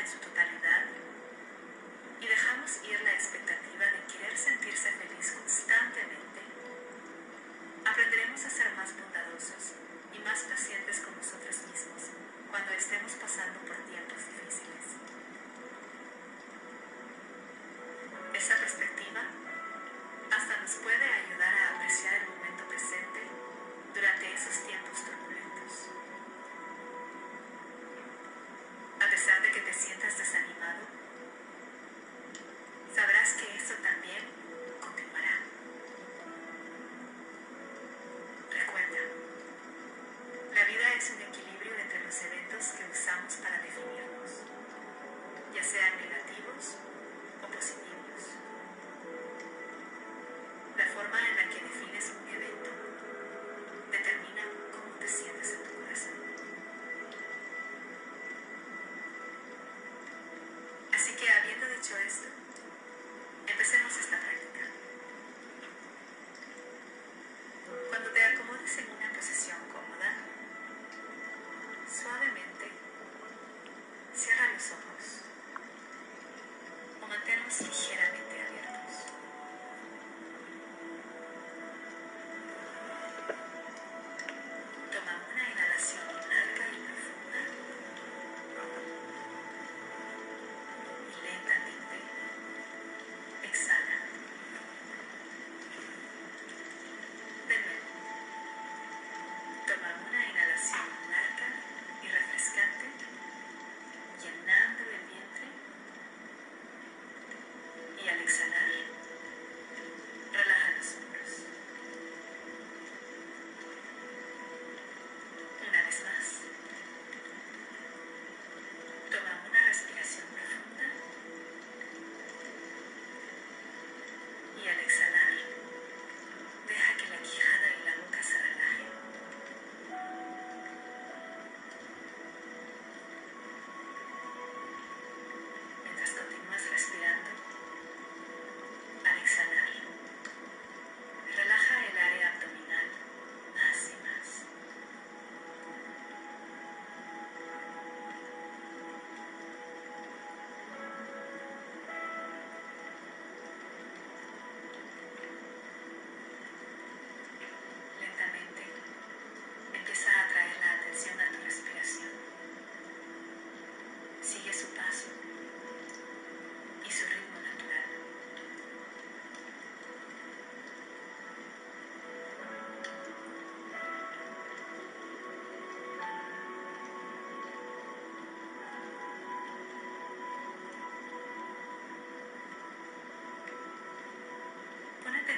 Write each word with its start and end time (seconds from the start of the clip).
en 0.00 0.08
su 0.08 0.16
totalidad 0.16 0.84
y 2.20 2.26
dejamos 2.26 2.80
ir 2.90 3.00
la 3.02 3.12
expectativa 3.12 3.84
de 3.84 4.12
querer 4.12 4.36
sentirse 4.36 4.90
feliz. 4.92 5.09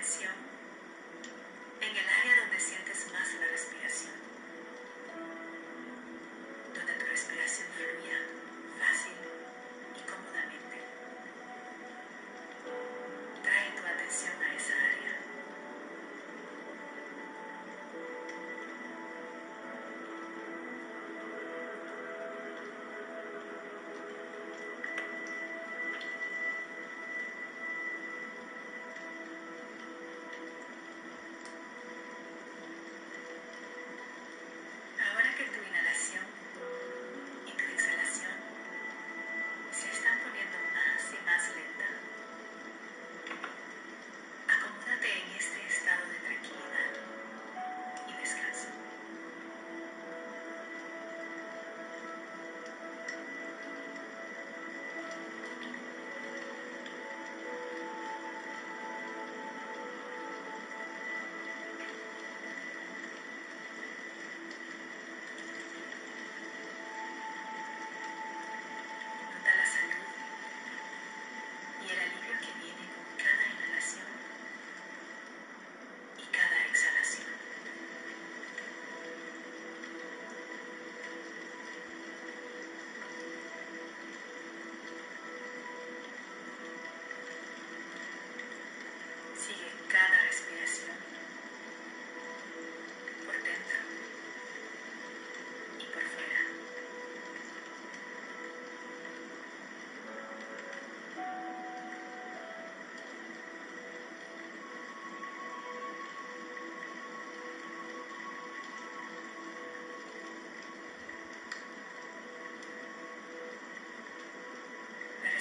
Atención 0.02 0.41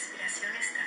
respiración 0.01 0.55
está 0.55 0.80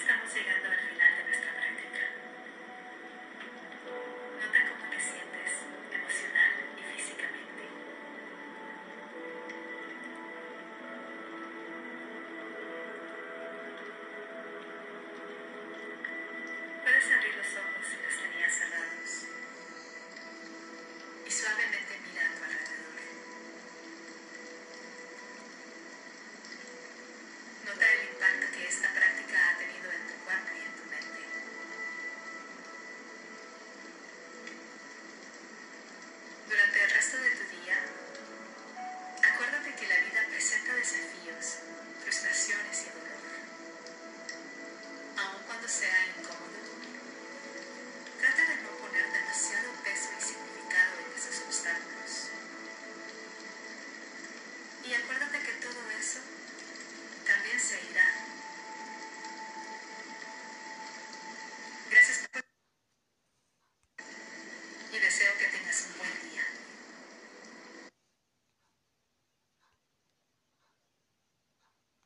estamos 0.00 0.34
llegando 0.34 0.68
a 0.68 0.79